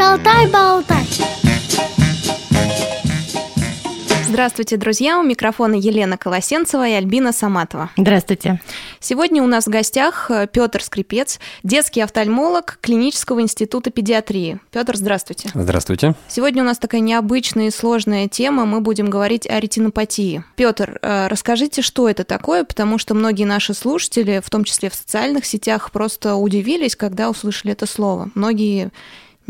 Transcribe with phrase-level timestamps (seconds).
[0.00, 1.04] Шалтай-болтай
[4.26, 5.18] Здравствуйте, друзья!
[5.18, 7.90] У микрофона Елена Колосенцева и Альбина Саматова.
[7.98, 8.62] Здравствуйте.
[8.98, 14.58] Сегодня у нас в гостях э, Петр Скрипец, детский офтальмолог Клинического института педиатрии.
[14.70, 15.50] Петр, здравствуйте.
[15.52, 16.14] Здравствуйте.
[16.28, 18.64] Сегодня у нас такая необычная и сложная тема.
[18.64, 20.44] Мы будем говорить о ретинопатии.
[20.56, 24.94] Петр, э, расскажите, что это такое, потому что многие наши слушатели, в том числе в
[24.94, 28.30] социальных сетях, просто удивились, когда услышали это слово.
[28.34, 28.92] Многие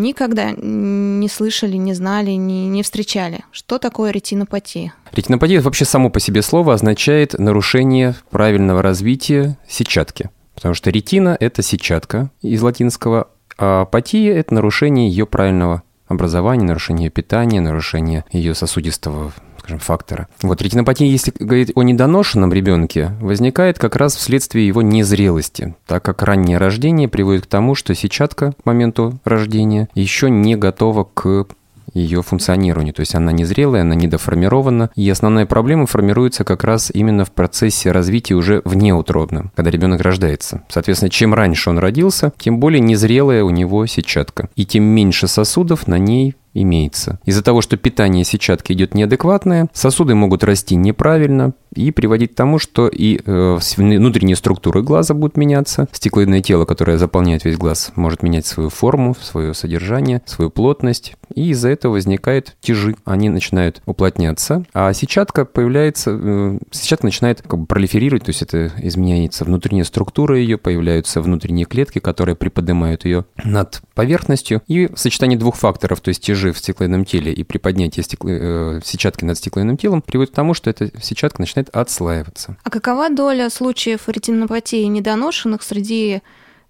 [0.00, 3.44] никогда не слышали, не знали, не, не встречали.
[3.52, 4.94] Что такое ретинопатия?
[5.12, 10.30] Ретинопатия вообще само по себе слово означает нарушение правильного развития сетчатки.
[10.54, 17.08] Потому что ретина– это сетчатка из латинского, а патия– это нарушение ее правильного образования, нарушение
[17.08, 19.32] питания, нарушение ее сосудистого
[19.70, 20.28] скажем, фактора.
[20.42, 26.22] Вот ретинопатия, если говорить о недоношенном ребенке, возникает как раз вследствие его незрелости, так как
[26.22, 31.46] раннее рождение приводит к тому, что сетчатка к моменту рождения еще не готова к
[31.94, 32.94] ее функционированию.
[32.94, 34.90] То есть она незрелая, она недоформирована.
[34.94, 40.62] И основная проблема формируется как раз именно в процессе развития уже внеутробном, когда ребенок рождается.
[40.68, 44.48] Соответственно, чем раньше он родился, тем более незрелая у него сетчатка.
[44.56, 47.20] И тем меньше сосудов на ней имеется.
[47.24, 52.58] Из-за того, что питание сетчатки идет неадекватное, сосуды могут расти неправильно и приводить к тому,
[52.58, 58.22] что и э, внутренние структуры глаза будут меняться, стеклоидное тело, которое заполняет весь глаз, может
[58.22, 64.64] менять свою форму, свое содержание, свою плотность, и из-за этого возникают тяжи, они начинают уплотняться,
[64.74, 70.36] а сетчатка появляется, э, сетчатка начинает как бы пролиферировать, то есть это изменяется внутренняя структура
[70.36, 76.08] ее, появляются внутренние клетки, которые приподнимают ее над поверхностью, и в сочетании двух факторов, то
[76.08, 78.30] есть тяжи жир в стеклоидном теле и при поднятии стекло...
[78.30, 82.56] э, сетчатки над стеклоидным телом приводит к тому, что эта сетчатка начинает отслаиваться.
[82.64, 86.22] А какова доля случаев ретинопатии недоношенных среди...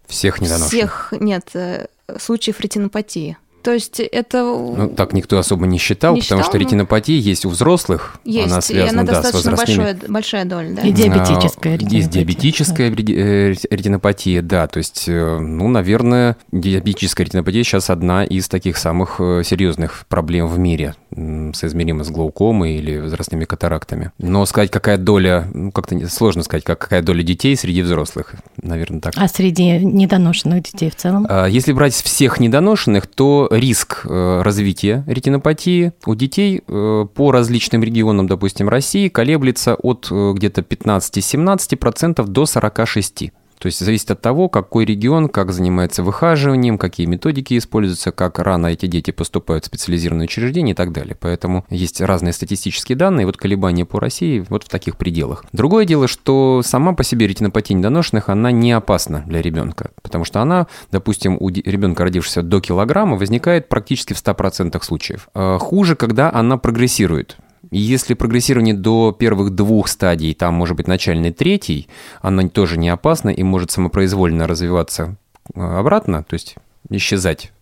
[0.06, 0.68] Всех недоношенных?
[0.68, 1.86] Всех, нет, э,
[2.18, 3.38] случаев ретинопатии.
[3.62, 4.42] То есть это...
[4.42, 6.64] Ну, так никто особо не считал, не потому считал, что но...
[6.64, 8.16] ретинопатия есть у взрослых.
[8.24, 9.84] Есть, она связана, и она да, с достаточно возрастными...
[9.84, 10.82] большая, большая доля, да?
[10.82, 11.98] И диабетическая а, ретинопатия.
[11.98, 14.66] Есть диабетическая э, ретинопатия, да.
[14.66, 20.46] То есть, э, ну, наверное, диабетическая ретинопатия сейчас одна из таких самых э, серьезных проблем
[20.46, 24.12] в мире, соизмерима с глаукомой или возрастными катарактами.
[24.18, 29.14] Но сказать, какая доля, ну, как-то сложно сказать, какая доля детей среди взрослых, наверное, так.
[29.16, 31.26] А среди недоношенных детей в целом?
[31.28, 38.26] А, если брать всех недоношенных, то риск развития ретинопатии у детей э, по различным регионам,
[38.26, 43.32] допустим, России, колеблется от э, где-то 15-17% до 46%.
[43.60, 48.68] То есть зависит от того, какой регион, как занимается выхаживанием, какие методики используются, как рано
[48.68, 51.14] эти дети поступают в специализированные учреждения и так далее.
[51.20, 55.44] Поэтому есть разные статистические данные, вот колебания по России вот в таких пределах.
[55.52, 60.40] Другое дело, что сама по себе ретинопатия недоношенных, она не опасна для ребенка, потому что
[60.40, 65.28] она, допустим, у ребенка, родившегося до килограмма, возникает практически в 100% случаев.
[65.34, 67.36] А хуже, когда она прогрессирует.
[67.70, 71.88] Если прогрессирование до первых двух стадий, там может быть начальный третий,
[72.20, 75.16] оно тоже не опасно и может самопроизвольно развиваться
[75.54, 76.56] э, обратно, то есть
[76.88, 77.52] исчезать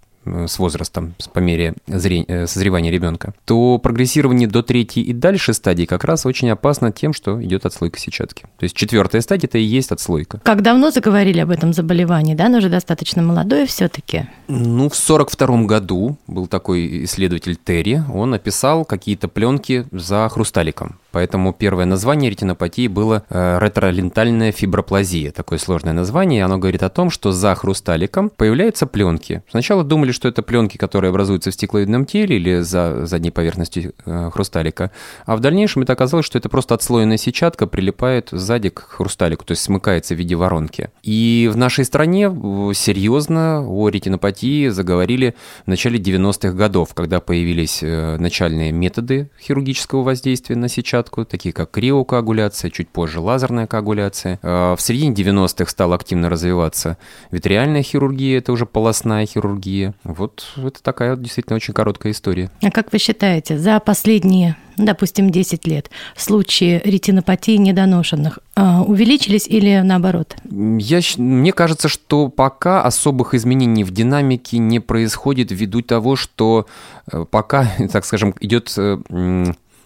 [0.46, 5.84] с возрастом, по мере зрения, э, созревания ребенка, то прогрессирование до третьей и дальше стадии
[5.84, 8.42] как раз очень опасно тем, что идет отслойка сетчатки.
[8.58, 10.40] То есть четвертая стадия это и есть отслойка.
[10.42, 12.48] Как давно заговорили об этом заболевании, да?
[12.48, 14.26] Но уже достаточно молодое все-таки.
[14.48, 20.96] Ну, в сорок втором году был такой исследователь Терри, он описал какие-то пленки за хрусталиком.
[21.10, 25.32] Поэтому первое название ретинопатии было э, ретролентальная фиброплазия.
[25.32, 26.44] Такое сложное название.
[26.44, 29.42] Оно говорит о том, что за хрусталиком появляются пленки.
[29.50, 34.30] Сначала думали, что это пленки, которые образуются в стеклоидном теле или за задней поверхностью э,
[34.32, 34.90] хрусталика.
[35.24, 39.52] А в дальнейшем это оказалось, что это просто отслоенная сетчатка прилипает сзади к хрусталику, то
[39.52, 40.90] есть смыкается в виде воронки.
[41.02, 47.82] И в нашей стране э, серьезно о ретинопатии заговорили в начале 90-х годов, когда появились
[47.82, 54.38] э, начальные методы хирургического воздействия на сетчатку клетчатку, такие как криокоагуляция, чуть позже лазерная коагуляция.
[54.42, 56.96] А, в середине 90-х стала активно развиваться
[57.30, 59.94] витриальная хирургия, это уже полостная хирургия.
[60.04, 62.50] Вот это такая вот действительно очень короткая история.
[62.62, 69.80] А как вы считаете, за последние допустим, 10 лет, случаи ретинопатии недоношенных а, увеличились или
[69.80, 70.36] наоборот?
[70.50, 76.66] Я, мне кажется, что пока особых изменений в динамике не происходит ввиду того, что
[77.10, 78.98] э, пока, так скажем, идет э,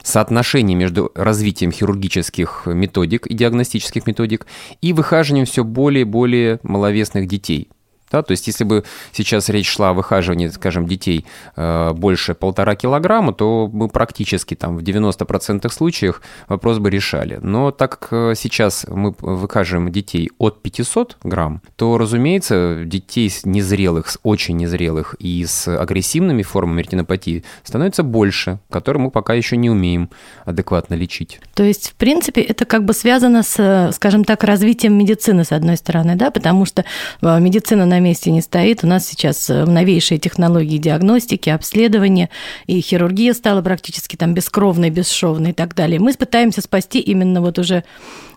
[0.03, 4.47] соотношение между развитием хирургических методик и диагностических методик
[4.81, 7.69] и выхаживанием все более и более маловесных детей.
[8.13, 11.25] Да, то есть, если бы сейчас речь шла о выхаживании, скажем, детей
[11.57, 17.39] э, больше полтора килограмма, то мы практически там в 90% случаев вопрос бы решали.
[17.43, 24.09] Но так как э, сейчас мы выхаживаем детей от 500 грамм, то, разумеется, детей незрелых,
[24.09, 29.71] с очень незрелых и с агрессивными формами ретинопатии становится больше, которые мы пока еще не
[29.71, 30.11] умеем
[30.45, 31.41] адекватно лечить.
[31.55, 35.77] То есть, в принципе, это как бы связано с, скажем так, развитием медицины, с одной
[35.77, 36.85] стороны, да, потому что
[37.21, 38.85] э, медицина на месте не стоит.
[38.85, 42.31] У нас сейчас э, новейшие технологии диагностики, обследования,
[42.67, 46.01] и хирургия стала практически там бескровной, бесшовной и так далее.
[46.01, 47.85] Мы пытаемся спасти именно вот уже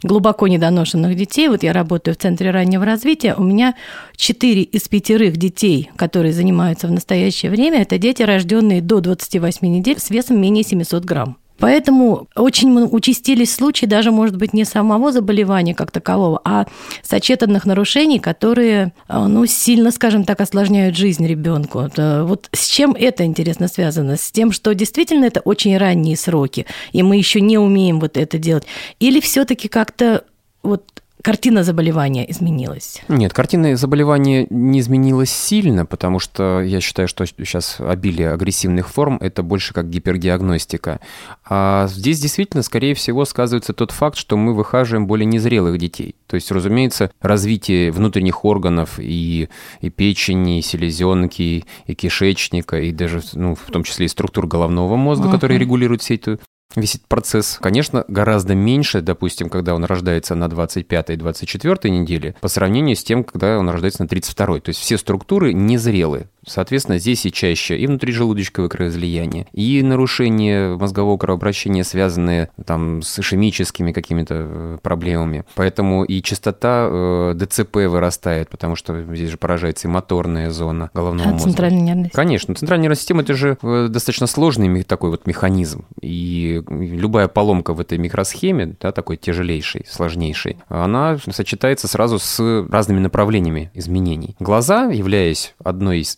[0.03, 1.47] глубоко недоношенных детей.
[1.49, 3.35] Вот я работаю в Центре раннего развития.
[3.35, 3.75] У меня
[4.15, 9.99] 4 из пятерых детей, которые занимаются в настоящее время, это дети, рожденные до 28 недель
[9.99, 11.37] с весом менее 700 грамм.
[11.59, 16.65] Поэтому очень участились случаи даже, может быть, не самого заболевания как такового, а
[17.03, 21.89] сочетанных нарушений, которые, э, ну, сильно, скажем так, осложняют жизнь ребенку.
[21.95, 24.17] Вот с чем это, интересно, связано?
[24.17, 28.37] С тем, что действительно это очень ранние сроки, и мы еще не умеем вот это
[28.37, 28.65] делать?
[28.99, 30.23] Или все-таки как-то
[30.63, 30.83] вот
[31.25, 33.01] картина заболевания изменилась?
[33.07, 39.17] Нет, картина заболевания не изменилась сильно, потому что я считаю, что сейчас обилие агрессивных форм–
[39.21, 40.99] это больше как гипердиагностика.
[41.43, 46.13] А здесь действительно, скорее всего, сказывается тот факт, что мы выхаживаем более незрелых детей.
[46.27, 49.49] То есть, разумеется, развитие внутренних органов и,
[49.81, 54.95] и печени, и селезенки, и кишечника, и даже, ну, в том числе и структур головного
[54.95, 55.31] мозга, uh-huh.
[55.31, 56.39] которые регулируют все эту
[56.75, 63.03] этот процесс, конечно, гораздо меньше, допустим, когда он рождается на 25-24 неделе, по сравнению с
[63.03, 64.61] тем, когда он рождается на 32-й.
[64.61, 66.29] То есть все структуры незрелые.
[66.45, 73.91] Соответственно, здесь и чаще и внутрижелудочковое кровоизлияние, и нарушение мозгового кровообращения, связанные там с ишемическими
[73.91, 75.43] какими-то э, проблемами.
[75.55, 81.29] Поэтому и частота э, ДЦП вырастает, потому что здесь же поражается и моторная зона головного
[81.29, 81.49] а мозга.
[81.49, 82.23] Центральная нервная система?
[82.23, 82.55] Конечно.
[82.55, 85.85] Центральная нервная система– это же э, достаточно сложный такой вот механизм.
[86.01, 92.99] И любая поломка в этой микросхеме, да, такой тяжелейшей, сложнейшей, она сочетается сразу с разными
[92.99, 94.35] направлениями изменений.
[94.39, 96.17] Глаза, являясь одной из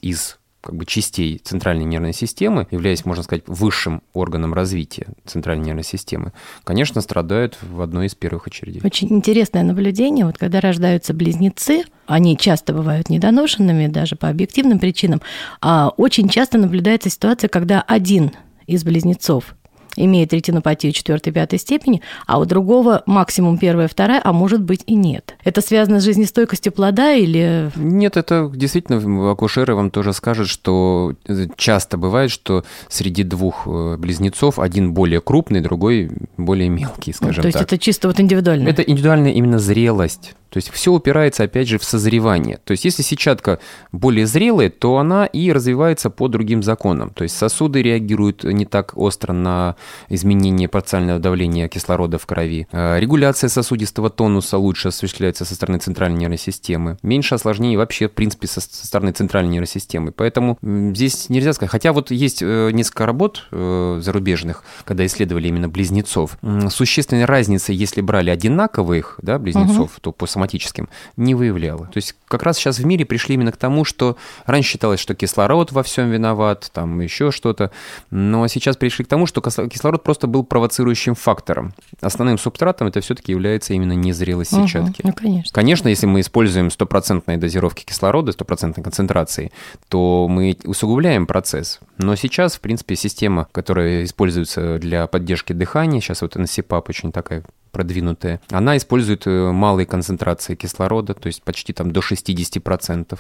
[0.68, 6.34] как бы частей центральной нервной системы, являясь, можно сказать, высшим органом развития центральной нервной системы,
[6.66, 8.82] конечно, страдают в одной из первых очередей.
[8.84, 10.26] Очень интересное наблюдение.
[10.26, 15.22] Вот когда рождаются близнецы, они часто бывают недоношенными, даже по объективным причинам,
[15.62, 18.32] а очень часто наблюдается ситуация, когда один
[18.66, 19.56] из близнецов
[19.98, 25.36] имеет ретинопатию 4-5 степени, а у другого максимум 1-2, а может быть и нет.
[25.44, 27.72] Это связано с жизнестойкостью плода или...
[27.76, 31.14] Нет, это действительно акушеры вам тоже скажут, что
[31.58, 37.42] часто бывает, что среди двух э, близнецов один более крупный, другой более мелкий, скажем ну,
[37.42, 37.68] то есть так.
[37.68, 38.70] это чисто вот индивидуально?
[38.70, 40.36] Это индивидуальная именно зрелость.
[40.50, 42.60] То есть все упирается, опять же, в созревание.
[42.64, 43.60] То есть если сетчатка
[43.92, 47.10] более зрелая, то она и развивается по другим законам.
[47.12, 49.76] То есть сосуды реагируют не так остро на
[50.10, 52.68] изменение парциального давления кислорода в крови.
[52.72, 56.98] А регуляция сосудистого тонуса лучше осуществляется со стороны центральной нервной системы.
[57.02, 60.12] Меньше осложнений вообще, в принципе, со стороны центральной нервной системы.
[60.12, 61.72] Поэтому здесь нельзя сказать.
[61.72, 66.38] Хотя вот есть э, несколько работ э, зарубежных, когда исследовали именно близнецов.
[66.70, 70.02] Существенной разницы, если брали одинаковых да, близнецов, угу.
[70.02, 70.88] то по соматическим,
[71.18, 71.88] не выявляла.
[71.88, 75.16] То есть как раз сейчас в мире пришли именно к тому, что раньше считалось, что
[75.16, 77.72] кислород во всем виноват, там еще что-то,
[78.12, 81.74] но сейчас пришли к тому, что кислород просто был провоцирующим фактором.
[82.02, 85.02] Основным субстратом это все-таки является именно незрелость сетчатки.
[85.02, 85.54] Угу, ну, конечно.
[85.54, 89.52] Конечно, если мы используем стопроцентные дозировки кислорода, стопроцентной концентрации,
[89.90, 91.80] то мы усугубляем процесс.
[91.98, 97.44] Но сейчас, в принципе, система, которая используется для поддержки дыхания, сейчас вот НСИПАП очень такая
[97.72, 103.18] продвинутая, она использует э, малые концентрации кислорода, то есть почти там до 60%.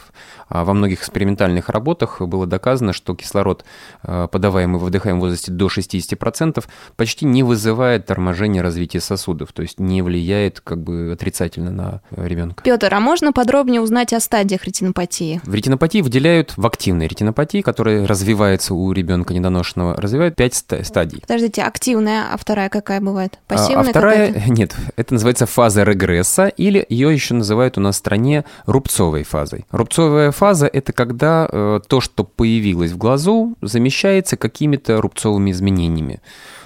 [0.50, 3.66] А во многих экспериментальных работах было доказано, что кислород,
[4.04, 9.80] э, подаваемый в вдыхаемом возрасте до 60%, почти не вызывает торможение развития сосудов, то есть
[9.80, 12.63] не влияет как бы отрицательно на ребенка.
[12.63, 15.42] Петр, а можно подробнее узнать о стадиях ретинопатии?
[15.44, 21.22] В ретинопатии выделяют в активной ретинопатии, которая развивается у ребенка недоношенного, развивают 5 стадий.
[21.22, 23.39] Подождите, активная, а вторая какая бывает?
[23.48, 27.96] Пассивная а, а вторая Нет, это называется фаза регресса, или ее еще называют у нас
[27.96, 29.66] в стране рубцовой фазой.
[29.72, 36.22] Рубцовая фаза– это когда э, то, что появилось в глазу, замещается какими-то рубцовыми изменениями.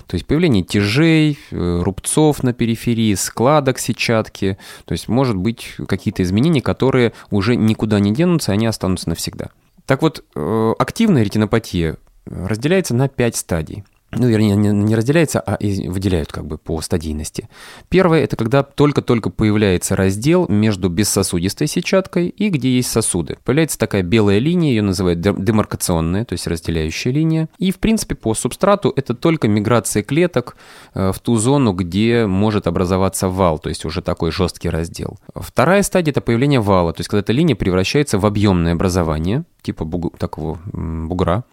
[0.05, 4.57] То есть появление тяжей, э, рубцов на периферии, складок сетчатки.
[4.85, 9.49] То есть может быть какие-то изменения, которые уже никуда не денутся, они останутся навсегда.
[9.87, 13.83] Так вот, э, активная ретинопатия разделяется на 5 стадий.
[14.11, 17.47] Ну, вернее, не, не разделяется, а выделяют как бы по стадийности.
[17.89, 23.37] Первое– это когда только-только появляется раздел между бессосудистой сетчаткой и где есть сосуды.
[23.45, 27.47] Появляется такая белая линия, ее называют демаркационная, то есть разделяющая линия.
[27.57, 30.57] И, в принципе, по субстрату это только миграция клеток
[30.93, 35.17] э, в ту зону, где может образоваться вал, то есть уже такой жесткий раздел.
[35.35, 39.85] Вторая стадия– это появление вала, то есть когда эта линия превращается в объемное образование, типа
[39.85, 40.17] буг...
[40.17, 41.43] такого бугра,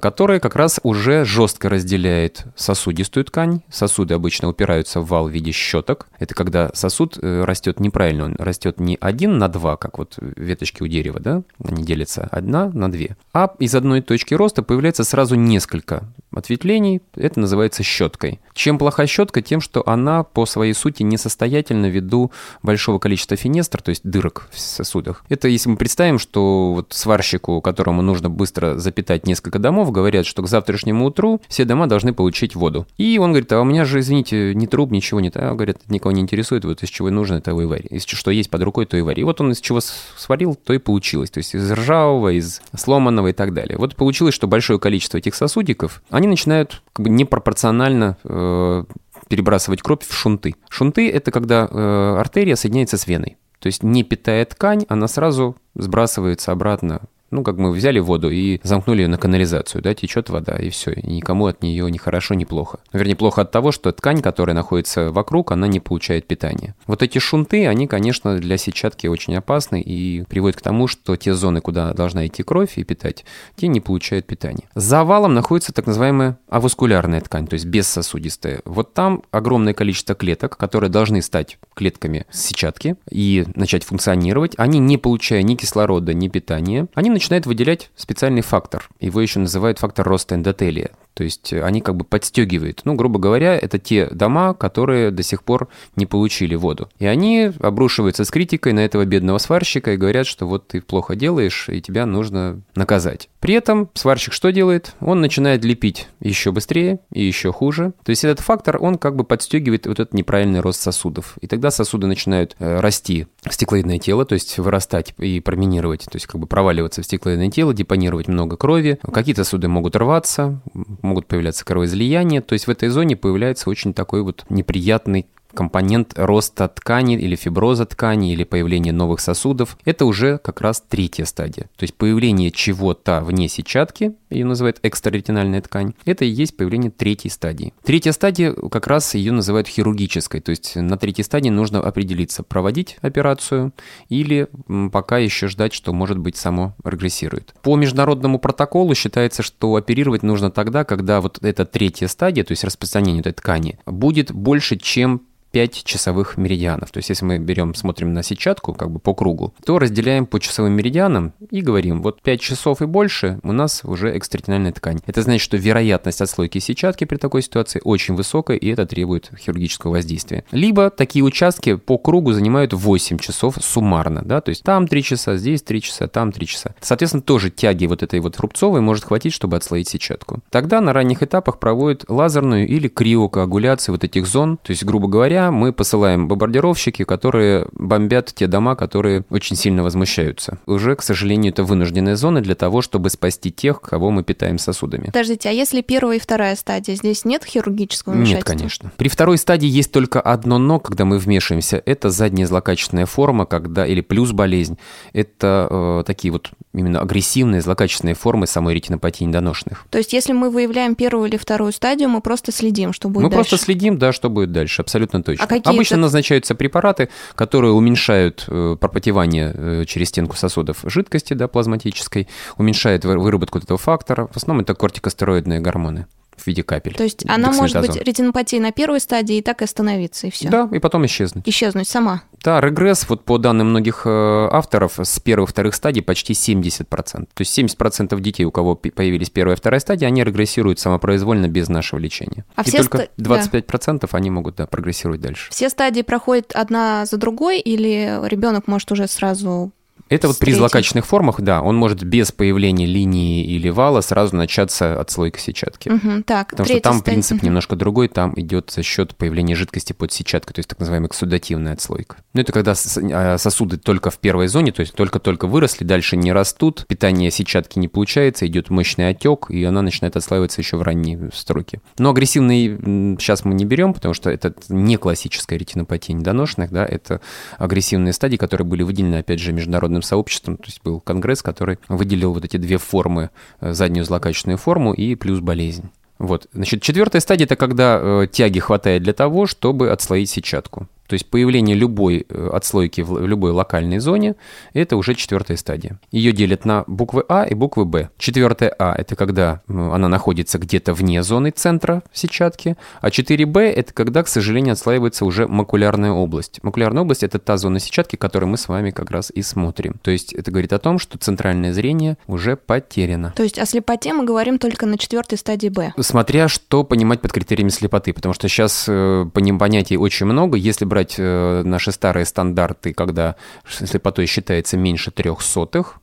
[0.00, 3.62] который как раз уже жестко разделяет сосудистую ткань.
[3.70, 6.08] Сосуды обычно упираются в вал в виде щеток.
[6.18, 10.82] Это когда сосуд э, растет неправильно, он растет не один на два, как вот веточки
[10.82, 15.36] у дерева, да, они делятся одна на две, а из одной точки роста появляется сразу
[15.36, 16.04] несколько
[16.36, 18.40] ответвлений, это называется щеткой.
[18.52, 19.40] Чем плоха щетка?
[19.40, 24.60] Тем, что она по своей сути несостоятельна ввиду большого количества финестр, то есть дырок в
[24.60, 25.24] сосудах.
[25.28, 30.26] Это если мы представим, что вот сварщик человеку, которому нужно быстро запитать несколько домов, говорят,
[30.26, 32.86] что к завтрашнему утру все дома должны получить воду.
[32.98, 35.36] И он говорит, а у меня же, извините, ни труб, ничего нет.
[35.36, 37.86] А говорят, никого не интересует, вот из чего нужно, это и вари.
[37.90, 39.20] Из что есть под рукой, то и вари.
[39.20, 41.30] И вот он из чего сварил, то и получилось.
[41.30, 43.78] То есть из ржавого, из сломанного и так далее.
[43.78, 48.84] Вот получилось, что большое количество этих сосудиков, они начинают как бы непропорционально э,
[49.28, 50.54] перебрасывать кровь в шунты.
[50.68, 53.36] Шунты– это когда э, артерия соединяется с веной.
[53.58, 57.02] То есть не питая ткань, она сразу сбрасывается обратно
[57.36, 60.92] ну, как мы взяли воду и замкнули ее на канализацию, да, течет вода, и все.
[60.92, 62.78] И никому от нее ни хорошо, ни плохо.
[62.94, 66.74] Вернее, плохо от того, что ткань, которая находится вокруг, она не получает питания.
[66.86, 71.34] Вот эти шунты, они, конечно, для сетчатки очень опасны и приводят к тому, что те
[71.34, 74.68] зоны, куда должна идти кровь и питать, те не получают питания.
[74.74, 78.62] За валом находится так называемая аваскулярная ткань, то есть бессосудистая.
[78.64, 84.54] Вот там огромное количество клеток, которые должны стать клетками сетчатки и начать функционировать.
[84.56, 88.88] Они, не получая ни кислорода, ни питания, они начинает выделять специальный фактор.
[89.00, 90.90] Его еще называют фактор роста эндотелия.
[91.14, 92.82] То есть они как бы подстегивают.
[92.84, 96.90] Ну, грубо говоря, это те дома, которые до сих пор не получили воду.
[96.98, 101.16] И они обрушиваются с критикой на этого бедного сварщика и говорят, что вот ты плохо
[101.16, 103.30] делаешь, и тебя нужно наказать.
[103.40, 104.94] При этом сварщик что делает?
[105.00, 107.94] Он начинает лепить еще быстрее и еще хуже.
[108.04, 111.38] То есть этот фактор, он как бы подстегивает вот этот неправильный рост сосудов.
[111.40, 116.26] И тогда сосуды начинают э, расти стеклоидное тело, то есть вырастать и проминировать, то есть
[116.26, 118.98] как бы проваливаться в стеклоидное тело, депонировать много крови.
[119.12, 120.60] Какие-то сосуды могут рваться,
[121.02, 125.26] могут появляться кровоизлияния, то есть в этой зоне появляется очень такой вот неприятный
[125.56, 131.24] компонент роста ткани или фиброза ткани или появление новых сосудов, это уже как раз третья
[131.24, 131.64] стадия.
[131.76, 137.30] То есть появление чего-то вне сетчатки, ее называют экстраретинальная ткань, это и есть появление третьей
[137.30, 137.72] стадии.
[137.84, 142.96] Третья стадия как раз ее называют хирургической, то есть на третьей стадии нужно определиться, проводить
[143.00, 143.72] операцию
[144.08, 144.48] или
[144.92, 147.54] пока еще ждать, что может быть само регрессирует.
[147.62, 152.64] По международному протоколу считается, что оперировать нужно тогда, когда вот эта третья стадия, то есть
[152.64, 155.22] распространение этой ткани, будет больше, чем
[155.56, 156.90] 5 часовых меридианов.
[156.90, 160.38] То есть, если мы берем, смотрим на сетчатку как бы по кругу, то разделяем по
[160.38, 164.98] часовым меридианам и говорим, вот 5 часов и больше у нас уже экстратинальная ткань.
[165.06, 169.92] Это значит, что вероятность отслойки сетчатки при такой ситуации очень высокая, и это требует хирургического
[169.92, 170.44] воздействия.
[170.50, 175.38] Либо такие участки по кругу занимают 8 часов суммарно, да, то есть там 3 часа,
[175.38, 176.74] здесь 3 часа, там 3 часа.
[176.82, 180.40] Соответственно, тоже тяги вот этой вот рубцовой может хватить, чтобы отслоить сетчатку.
[180.50, 185.45] Тогда на ранних этапах проводят лазерную или криокоагуляцию вот этих зон, то есть, грубо говоря,
[185.50, 190.58] мы посылаем бомбардировщики, которые бомбят те дома, которые очень сильно возмущаются.
[190.66, 195.06] Уже, к сожалению, это вынужденная зона для того, чтобы спасти тех, кого мы питаем сосудами.
[195.06, 198.52] Подождите, а если первая и вторая стадия, здесь нет хирургического вмешательства?
[198.52, 198.92] Нет, конечно.
[198.96, 201.82] При второй стадии есть только одно «но», когда мы вмешиваемся.
[201.84, 204.78] Это задняя злокачественная форма, когда, или плюс болезнь.
[205.12, 209.86] Это э, такие вот именно агрессивные, злокачественные формы самой ретинопатии недоношенных.
[209.90, 213.30] То есть, если мы выявляем первую или вторую стадию, мы просто следим, что будет мы
[213.30, 213.38] дальше?
[213.38, 215.35] Мы просто следим, да, что будет дальше, абсолютно точно.
[215.40, 221.48] А какие Обычно назначаются препараты, которые уменьшают э, пропотевание э, через стенку сосудов жидкости, да,
[221.48, 224.28] плазматической, уменьшают выработку этого фактора.
[224.32, 226.94] В основном это кортикостероидные гормоны в виде капель.
[226.94, 230.48] То есть она может быть ретинопатией на первой стадии и так и остановиться, и все.
[230.48, 231.48] Да, и потом исчезнуть.
[231.48, 232.22] Исчезнуть сама.
[232.46, 236.84] Да, регресс, вот по данным многих э, авторов, с первых вторых стадий почти 70%.
[236.86, 241.68] То есть 70% детей, у кого появились первая и вторая стадия, они регрессируют самопроизвольно без
[241.68, 242.44] нашего лечения.
[242.54, 244.08] А и все только 25% да.
[244.12, 245.50] они могут да, прогрессировать дальше.
[245.50, 249.72] Все стадии проходят одна за другой, или ребенок может уже сразу
[250.08, 255.00] Это вот при злокачественных формах, да, он может без появления линии или вала сразу начаться
[255.00, 255.88] отслойка сетчатки.
[255.88, 257.12] Угу, так, Потому что там стадия.
[257.12, 261.08] принцип немножко другой, там идет за счет появления жидкости под сетчаткой, то есть так называемая
[261.08, 262.16] эксудативная отслойка.
[262.34, 262.74] Ну, это когда
[263.12, 267.78] а, сосуды только в первой зоне, то есть только-только выросли, дальше не растут, питание сетчатки
[267.78, 271.80] не получается, идет мощный отек, и она начинает отслаиваться еще в ранней строке.
[271.98, 277.20] Но агрессивный сейчас мы не берем, потому что это не классическая ретинопатия недоношенных, да, это
[277.58, 279.52] агрессивные стадии, которые были выделены, опять же,
[279.96, 284.58] международным сообществом, то есть был конгресс, который выделил вот эти две формы, э, заднюю злокачественную
[284.58, 285.90] форму и плюс болезнь.
[286.18, 286.46] Вот.
[286.52, 290.88] Значит, четвертая стадия– это когда э, тяги хватает для того, чтобы отслоить сетчатку.
[291.06, 294.34] То есть появление любой э, отслойки в любой локальной зоне–
[294.74, 295.98] это уже четвертая стадия.
[296.10, 298.10] Ее делят на буквы А и буквы Б.
[298.18, 304.22] Четвертая А– это когда она находится где-то вне зоны центра сетчатки, а 4Б– это когда,
[304.22, 306.62] к сожалению, отслаивается уже макулярная область.
[306.62, 309.96] Макулярная область– это та зона сетчатки, которую мы с вами как раз и смотрим.
[310.02, 313.32] То есть это говорит о том, что центральное зрение уже потеряно.
[313.36, 315.92] То есть о слепоте мы говорим только на четвертой стадии Б?
[316.00, 320.56] Смотря что понимать под критериями слепоты, потому что сейчас э, понятий очень много.
[320.56, 323.34] Если брать э, наши старые стандарты, когда
[323.68, 326.00] слепотой считается меньше трех сотых,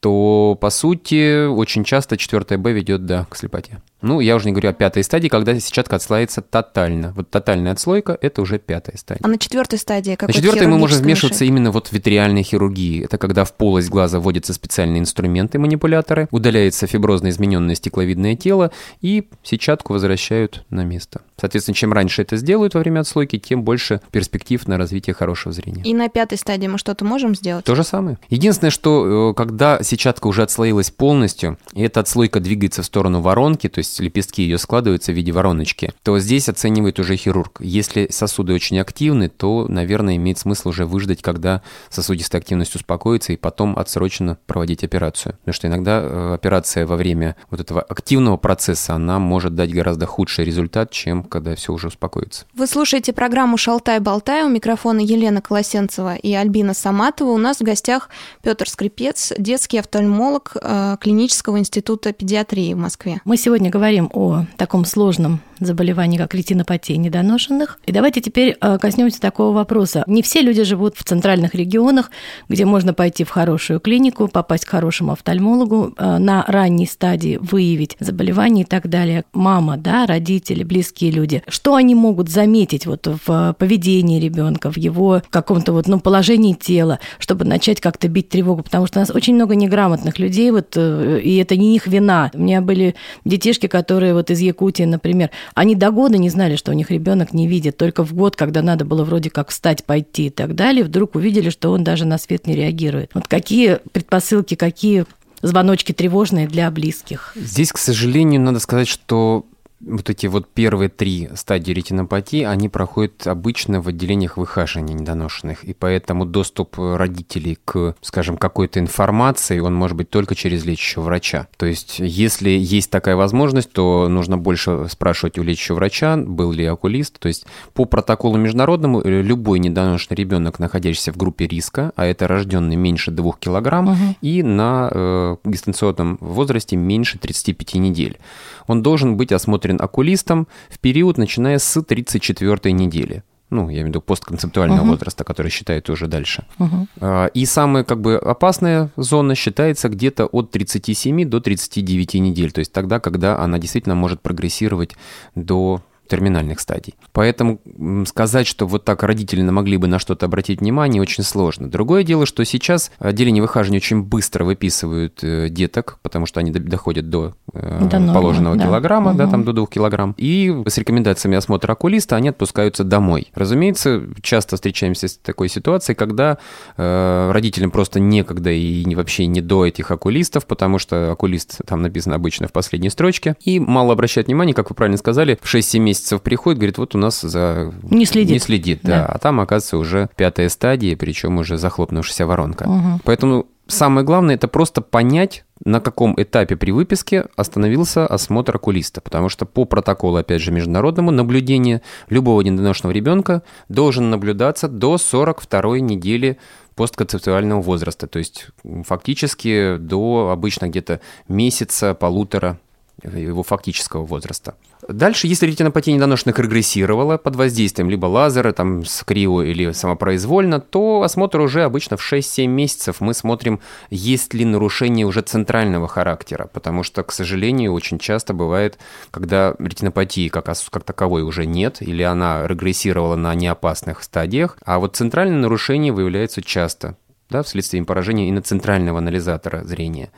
[0.00, 3.80] то, по сути, очень часто 4 Б ведет, да, к слепоте.
[4.02, 7.12] Ну, я уже не говорю о пятой стадии, когда сетчатка отслаивается тотально.
[7.16, 9.22] Вот тотальная отслойка– это уже пятая стадия.
[9.24, 11.50] А на четвертой стадии как На четвертой мы можем вмешиваться мешает?
[11.50, 13.04] именно вот в витриальной хирургии.
[13.04, 19.28] Это когда в полость глаза вводятся специальные инструменты, манипуляторы, удаляется фиброзно измененное стекловидное тело, и
[19.42, 21.22] сетчатку возвращают на место.
[21.40, 25.82] Соответственно, чем раньше это сделают во время отслойки, тем больше перспектив на развитие хорошего зрения.
[25.82, 27.64] И на пятой стадии мы что-то можем сделать?
[27.64, 28.18] То же самое.
[28.28, 33.68] Единственное, что э, когда сетчатка уже отслоилась полностью, и эта отслойка двигается в сторону воронки,
[33.68, 37.58] то есть есть лепестки ее складываются в виде вороночки, то здесь оценивает уже хирург.
[37.60, 43.36] Если сосуды очень активны, то, наверное, имеет смысл уже выждать, когда сосудистая активность успокоится, и
[43.36, 45.36] потом отсроченно проводить операцию.
[45.38, 50.06] Потому что иногда э, операция во время вот этого активного процесса, она может дать гораздо
[50.06, 52.46] худший результат, чем когда все уже успокоится.
[52.54, 54.44] Вы слушаете программу «Шалтай-болтай».
[54.44, 57.30] У микрофона Елена Колосенцева и Альбина Саматова.
[57.30, 58.10] У нас в гостях
[58.42, 63.20] Петр Скрипец, детский офтальмолог э, Клинического института педиатрии в Москве.
[63.24, 67.78] Мы сегодня говорим о таком сложном заболевании, как ретинопатия недоношенных.
[67.86, 70.04] И давайте теперь э, коснемся такого вопроса.
[70.06, 72.10] Не все люди живут в центральных регионах,
[72.48, 77.96] где можно пойти в хорошую клинику, попасть к хорошему офтальмологу, э, на ранней стадии выявить
[78.00, 79.24] заболевание и так далее.
[79.32, 81.42] Мама, да, родители, близкие люди.
[81.48, 86.98] Что они могут заметить вот в поведении ребенка, в его каком-то вот, ну, положении тела,
[87.18, 88.62] чтобы начать как-то бить тревогу?
[88.62, 92.30] Потому что у нас очень много неграмотных людей, вот, э, и это не их вина.
[92.34, 92.94] У меня были
[93.24, 97.32] детишки, которые вот из Якутии, например, они до года не знали, что у них ребенок
[97.32, 97.76] не видит.
[97.76, 101.50] Только в год, когда надо было вроде как встать, пойти и так далее, вдруг увидели,
[101.50, 103.10] что он даже на свет не реагирует.
[103.14, 105.04] Вот какие предпосылки, какие
[105.42, 107.32] звоночки тревожные для близких?
[107.36, 109.46] Здесь, к сожалению, надо сказать, что
[109.86, 115.72] вот эти вот первые три стадии ретинопатии, они проходят обычно в отделениях выхаживания недоношенных, и
[115.72, 121.46] поэтому доступ родителей к, скажем, какой-то информации, он может быть только через лечащего врача.
[121.56, 126.64] То есть, если есть такая возможность, то нужно больше спрашивать у лечащего врача, был ли
[126.64, 127.18] окулист.
[127.18, 132.26] То есть, по протоколу международному, э, любой недоношенный ребенок, находящийся в группе риска, а это
[132.26, 134.16] рожденный меньше 2 килограмм, угу.
[134.20, 138.18] и на э, гестационном возрасте меньше 35 недель,
[138.66, 143.88] он должен быть осмотрен окулистом в период, начиная с 34 недели ну, я имею в
[143.90, 144.90] виду постконцептуального uh-huh.
[144.90, 146.44] возраста, который считают уже дальше.
[146.58, 147.30] Uh-huh.
[147.32, 152.72] И самая как бы опасная зона считается где-то от 37 до 39 недель, то есть
[152.72, 154.96] тогда, когда она действительно может прогрессировать
[155.34, 156.94] до терминальных стадий.
[157.12, 157.60] Поэтому
[158.06, 161.68] сказать, что вот так родители могли бы на что-то обратить внимание, очень сложно.
[161.68, 167.08] Другое дело, что сейчас отделение выхаживания очень быстро выписывают э, деток, потому что они доходят
[167.08, 168.64] до, э, до положенного да.
[168.64, 169.18] килограмма, угу.
[169.18, 170.14] да, там до двух килограмм.
[170.16, 173.28] И с рекомендациями осмотра окулиста они отпускаются домой.
[173.34, 176.38] Разумеется, часто встречаемся с такой ситуацией, когда
[176.76, 182.14] э, родителям просто некогда и вообще не до этих окулистов, потому что окулист там написано
[182.14, 185.95] обычно в последней строчке, и мало обращают внимание, как вы правильно сказали, в 6-7 месяцев
[185.96, 187.72] месяцев приходит, говорит, вот у нас за...
[187.82, 188.32] Не следит.
[188.32, 188.98] Не следит, да.
[188.98, 189.06] да.
[189.06, 192.64] А там, оказывается, уже пятая стадия, причем уже захлопнувшаяся воронка.
[192.64, 193.00] Угу.
[193.04, 199.00] Поэтому самое главное это просто понять, на каком этапе при выписке остановился осмотр окулиста.
[199.00, 201.80] Потому что по протоколу, опять же, международному, наблюдение
[202.10, 206.38] любого недоношенного ребенка должен наблюдаться до 42 недели
[206.74, 208.06] постконцептуального возраста.
[208.06, 208.48] То есть
[208.84, 212.58] фактически до обычно где-то месяца, полутора
[213.02, 214.54] его фактического возраста.
[214.88, 221.02] Дальше, если ретинопатия недоношенных регрессировала под воздействием либо лазера, там, с крио или самопроизвольно, то
[221.02, 226.84] осмотр уже обычно в 6-7 месяцев мы смотрим, есть ли нарушение уже центрального характера, потому
[226.84, 228.78] что, к сожалению, очень часто бывает,
[229.10, 234.94] когда ретинопатии как, как таковой уже нет, или она регрессировала на неопасных стадиях, а вот
[234.96, 236.96] центральное нарушение выявляется часто,
[237.28, 240.10] да, вследствие поражения иноцентрального анализатора зрения.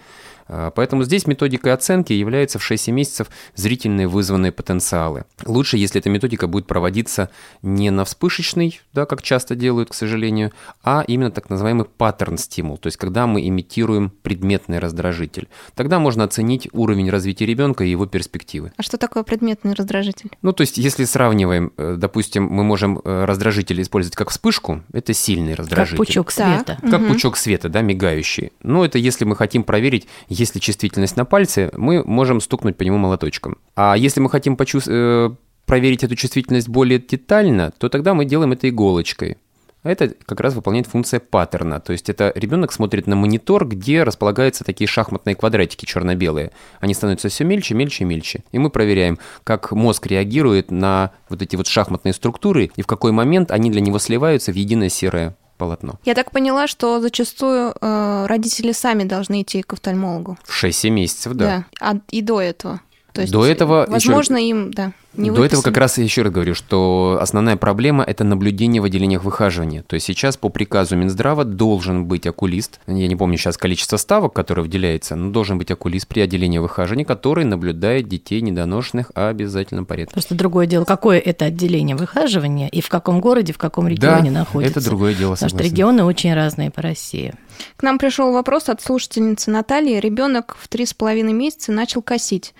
[0.49, 5.25] А, поэтому здесь методикой оценки является в 6 месяцев зрительные вызванные потенциалы.
[5.45, 7.31] Лучше, если эта методика будет проводиться
[7.63, 12.87] не на вспышечный, да, как часто делают, к сожалению, а именно так называемый паттерн-стимул, то
[12.87, 15.49] есть когда мы имитируем предметный раздражитель.
[15.75, 18.73] Тогда можно оценить уровень развития ребенка и его перспективы.
[18.77, 20.31] А что такое предметный раздражитель?
[20.43, 25.13] Ну, то есть если сравниваем, э, допустим, мы можем э, раздражитель использовать как вспышку, это
[25.13, 25.99] сильный раздражитель.
[25.99, 26.79] Как пучок света.
[26.83, 27.09] Как угу.
[27.13, 28.53] пучок света, да, мигающий.
[28.63, 30.07] Но это если мы хотим проверить,
[30.39, 33.59] если чувствительность на пальце, мы можем стукнуть по нему молоточком.
[33.75, 35.35] А если мы хотим почувствовать, э,
[35.67, 39.37] проверить эту чувствительность более детально, то тогда мы делаем это иголочкой.
[39.83, 41.79] А это как раз выполняет функция паттерна.
[41.79, 46.51] То есть это ребенок смотрит на монитор, где располагаются такие шахматные квадратики черно-белые.
[46.81, 48.43] Они становятся все мельче, мельче, мельче.
[48.51, 53.13] И мы проверяем, как мозг реагирует на вот эти вот шахматные структуры и в какой
[53.13, 55.99] момент они для него сливаются в единое серое полотно.
[56.05, 60.39] Я так поняла, что зачастую э, родители сами должны идти к офтальмологу.
[60.45, 61.45] В 6-7 месяцев, да.
[61.45, 62.81] Да, а и до этого.
[63.19, 64.51] То есть, до этого возможно, еще...
[64.51, 64.93] им, да.
[65.15, 68.85] Не До этого как раз я еще раз говорю, что основная проблема– это наблюдение в
[68.85, 69.83] отделениях выхаживания.
[69.83, 74.35] То есть сейчас по приказу Минздрава должен быть окулист, я не помню сейчас количество ставок,
[74.35, 80.13] которое выделяется, но должен быть окулист при отделении выхаживания, который наблюдает детей недоношенных обязательном порядке.
[80.13, 84.41] Просто другое дело, какое это отделение выхаживания и в каком городе, в каком регионе да,
[84.41, 84.79] находится.
[84.79, 87.35] это другое дело, Потому что регионы очень разные по России.
[87.77, 89.99] К нам пришел вопрос от слушательницы Натальи.
[89.99, 92.55] Ребенок в три с половиной месяца начал косить,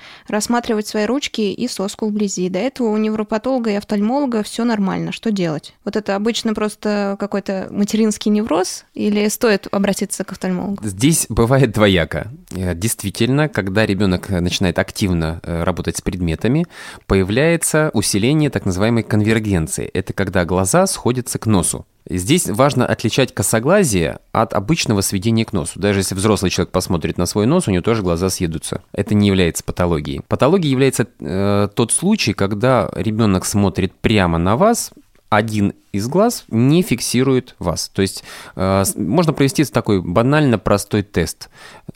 [0.49, 5.13] рассматривать свои ручки и соску вблизи до этого у невропатолога и офтальмолога все нормально.
[5.13, 5.75] Что делать?
[5.85, 10.83] Вот это обычно просто какой-то материнский невроз или стоит обратиться к офтальмологу?
[10.83, 12.29] Здесь бывает двояко.
[12.53, 16.65] Э, действительно, когда ребенок начинает активно э, работать с предметами,
[17.07, 19.91] появляется усиление так называемой конвергенции.
[19.93, 21.85] Это когда глаза сходятся к носу.
[22.09, 25.79] Здесь важно отличать косоглазие от обычного сведения к носу.
[25.79, 28.83] Даже если взрослый человек посмотрит на свой нос, у него тоже глаза съедутся.
[28.93, 30.23] Это не является патологией.
[30.27, 34.93] Патологией является э, тот случай, когда ребенок смотрит прямо на вас,
[35.29, 37.89] один из глаз не фиксирует вас.
[37.89, 38.25] То есть
[38.57, 41.49] э, можно провести такой банально простой тест.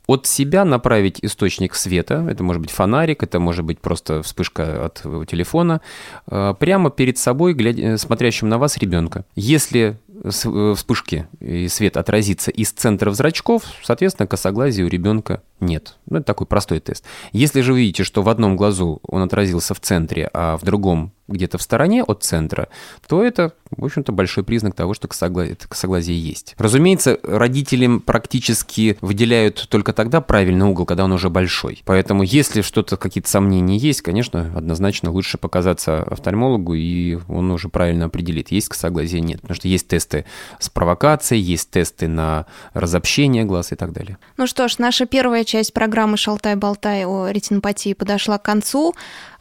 [0.06, 5.02] От себя направить источник света, это может быть фонарик, это может быть просто вспышка от
[5.28, 5.80] телефона,
[6.26, 9.24] э, прямо перед собой, глядя, смотрящим на вас ребенка.
[9.34, 15.96] Если Э, вспышки и свет отразится из центров зрачков, соответственно, косоглазия у ребенка нет.
[16.06, 17.04] Ну, это такой простой тест.
[17.32, 21.12] Если же вы видите, что в одном глазу он отразился в центре, а в другом
[21.28, 22.68] где-то в стороне от центра,
[23.06, 26.54] то это, в общем-то, большой признак того, что косоглазие, есть.
[26.58, 31.82] Разумеется, родителям практически выделяют только тогда правильный угол, когда он уже большой.
[31.86, 38.06] Поэтому, если что-то, какие-то сомнения есть, конечно, однозначно лучше показаться офтальмологу, и он уже правильно
[38.06, 39.40] определит, есть косоглазие, нет.
[39.40, 40.26] Потому что есть тесты
[40.58, 44.18] с провокацией, есть тесты на разобщение глаз и так далее.
[44.36, 48.94] Ну что ж, наша первая часть программы «Шалтай-болтай» о ретинопатии подошла к концу.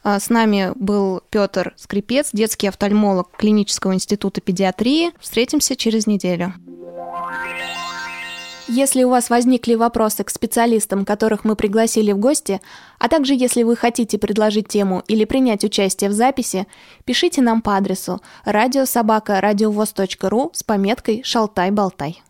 [0.03, 5.11] А, с нами был Петр Скрипец, детский офтальмолог Клинического института педиатрии.
[5.21, 6.53] Встретимся через неделю.
[8.67, 12.59] Если у вас возникли вопросы к специалистам, которых мы пригласили в гости,
[12.99, 16.67] а также если вы хотите предложить тему или принять участие в записи,
[17.05, 22.21] пишите нам по адресу радиособака радиовоз.ру с пометкой «Шалтай-болтай».